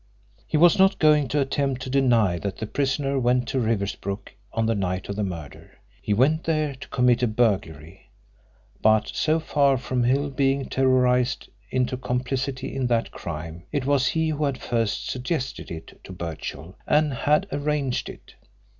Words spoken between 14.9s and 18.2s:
suggested it to Birchill and had arranged